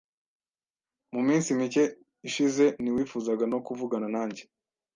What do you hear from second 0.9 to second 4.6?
Mu minsi mike ishize, ntiwifuzaga no kuvugana nanjye.